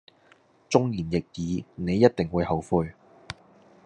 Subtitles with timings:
[0.67, 2.91] 忠言逆耳你一定會後悔